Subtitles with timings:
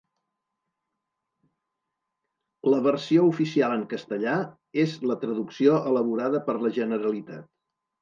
[2.75, 4.35] La versió oficial en castellà
[4.87, 7.51] és la traducció elaborada per la Generalitat.